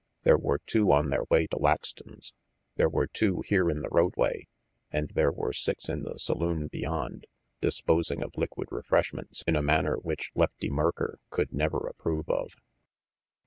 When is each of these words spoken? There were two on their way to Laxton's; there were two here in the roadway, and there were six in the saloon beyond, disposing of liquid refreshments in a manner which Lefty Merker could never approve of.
There 0.23 0.35
were 0.39 0.57
two 0.65 0.91
on 0.91 1.11
their 1.11 1.25
way 1.29 1.45
to 1.45 1.57
Laxton's; 1.59 2.33
there 2.75 2.89
were 2.89 3.05
two 3.05 3.43
here 3.45 3.69
in 3.69 3.83
the 3.83 3.89
roadway, 3.89 4.47
and 4.89 5.09
there 5.09 5.31
were 5.31 5.53
six 5.53 5.87
in 5.89 6.01
the 6.01 6.17
saloon 6.17 6.65
beyond, 6.65 7.27
disposing 7.59 8.23
of 8.23 8.35
liquid 8.35 8.69
refreshments 8.71 9.43
in 9.45 9.55
a 9.55 9.61
manner 9.61 9.97
which 9.97 10.31
Lefty 10.33 10.71
Merker 10.71 11.19
could 11.29 11.53
never 11.53 11.85
approve 11.85 12.27
of. 12.29 12.53